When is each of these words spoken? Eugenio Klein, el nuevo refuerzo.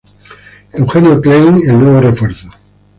Eugenio 0.73 1.21
Klein, 1.21 1.59
el 1.67 1.79
nuevo 1.79 2.01
refuerzo. 2.01 2.49